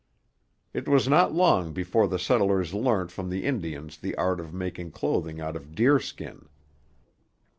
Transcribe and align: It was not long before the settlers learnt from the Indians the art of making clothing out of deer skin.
It 0.73 0.87
was 0.89 1.07
not 1.07 1.35
long 1.35 1.73
before 1.73 2.07
the 2.07 2.17
settlers 2.17 2.73
learnt 2.73 3.11
from 3.11 3.29
the 3.29 3.43
Indians 3.45 3.99
the 3.99 4.15
art 4.15 4.39
of 4.39 4.51
making 4.51 4.93
clothing 4.93 5.39
out 5.39 5.55
of 5.55 5.75
deer 5.75 5.99
skin. 5.99 6.49